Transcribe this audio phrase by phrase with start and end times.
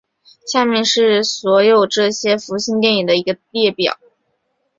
[0.47, 3.99] 下面是所有这些福星电影的一个列表。